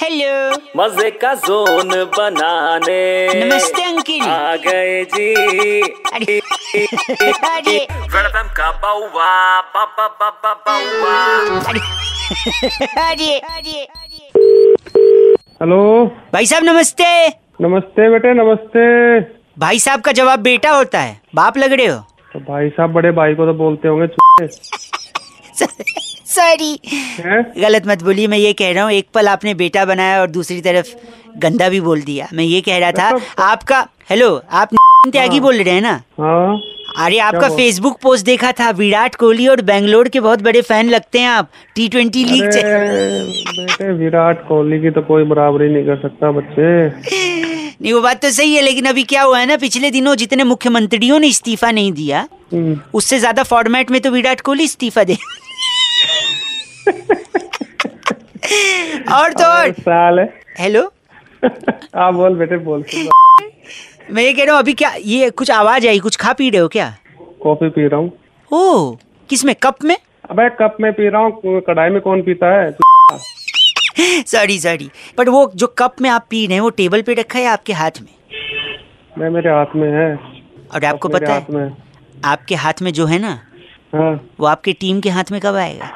[0.00, 1.88] Hello मज़े का zone
[2.18, 3.00] बनाने।
[3.34, 7.76] नमस्ते अंकिल। आ गए जी। अरे अरे।
[8.14, 11.16] वेलकम का बाउवा बाबा बाबा बाउवा।
[13.00, 14.28] अरे अरे अरे।
[15.62, 17.28] हेलो। भाई साहब नमस्ते।
[17.60, 18.84] नमस्ते बेटे नमस्ते।
[19.60, 21.98] भाई साहब का जवाब बेटा होता है। बाप लग रहे हो।
[22.32, 24.06] तो भाई साहब बड़े भाई को तो बोलते होंगे
[26.34, 26.74] सॉरी
[27.60, 30.60] गलत मत बोलिए मैं ये कह रहा हूँ एक पल आपने बेटा बनाया और दूसरी
[30.60, 30.94] तरफ़
[31.42, 34.70] गंदा भी बोल दिया। मैं ये कह रहा था मतलब- आपका हेलो आप
[35.12, 35.92] त्यागी बोल रहे हैं ना?
[36.20, 36.60] हाँ।
[37.04, 41.18] अरे आपका फेसबुक पोस्ट देखा था विराट कोहली और बेंगलोर के बहुत बड़े फ़ैन लगते
[41.18, 46.30] हैं आप। टी ट्वेंटी लीग बेटे विराट कोहली की तो कोई बराबरी नहीं कर सकता
[46.32, 46.68] बच्चे।
[47.82, 50.44] नहीं वो बात तो सही है लेकिन अभी क्या हुआ है ना पिछले दिनों जितने
[50.44, 55.16] मुख्यमंत्रियों ने इस्तीफा नहीं दिया हम्म, उससे ज़्यादा फॉर्मेट में तो विराट कोहली इस्तीफा दे
[59.08, 60.24] और तो और। साल है।
[60.58, 60.82] हेलो
[61.96, 62.84] हाँ बोल बेटे बोल।
[64.10, 65.98] मैं ये कह रहा हूँ अभी क्या ये कुछ आवाज़ आई?
[65.98, 66.88] कुछ खा पी रहे हो क्या?
[67.42, 68.12] कॉफ़ी पी रहा हूँ।
[68.50, 68.94] ओ
[69.30, 69.96] किसमें कप में?
[70.30, 72.70] अबे कप में पी रहा हूँ कढ़ाई में कौन पीता है?
[74.00, 77.38] सॉरी सॉरी बट वो जो कप में आप पी रहे हैं वो टेबल पे रखा
[77.38, 78.12] है आपके हाथ में?
[79.18, 80.14] मैं मेरे हाथ में है।
[80.74, 81.70] और आपको पता है।
[82.24, 83.38] आपके हाथ में जो है ना
[83.94, 85.90] हाँ। वो आपकी टीम के हाथ में कब आएगा?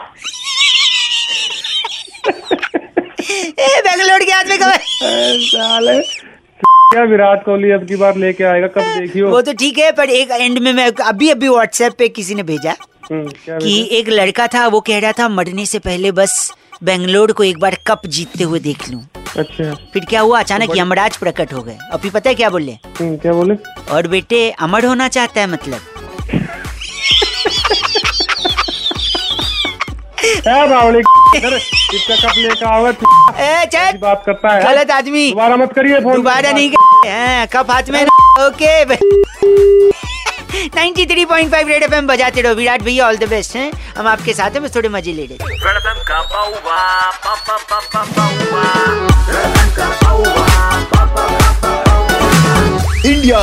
[4.62, 6.00] साले
[6.92, 9.28] क्या विराट कोहली अब की बार लेके आएगा कब देखियो?
[9.30, 12.42] वो तो ठीक है पर एक एंड में मैं अभी अभी व्हाट्सएप पे किसी ने
[12.42, 12.74] भेजा
[13.10, 16.52] हम्म, कि एक लड़का था वो कह रहा था मरने से पहले बस
[16.84, 19.00] बेंगलोर को एक बार कप जीतते हुए देख लूँ।
[19.38, 20.40] अच्छा। फिर क्या हुआ?
[20.40, 22.72] अचानक यमराज प्रकट हो गए। अभी पता है क्या बोले?
[22.72, 23.54] हम्म, क्या बोले?
[23.94, 25.80] और बेटे अमर होना चाहता है मतलब।
[30.46, 30.98] बावली
[31.94, 32.92] इसका कप लेके आओगे
[33.98, 37.90] बात करता है गलत आदमी। दोबारा मत करिए फ़ोन। दोबारा नहीं कब हाँ, कप हाथ
[37.90, 38.04] में
[38.46, 38.84] ओके।
[40.68, 43.70] 93.5 रेड एफएम बजाते रहो। विराट भैया ऑल द बेस्ट हैं?
[43.98, 45.38] हम आपके साथ हैं बस थोड़े मज़े ले रहे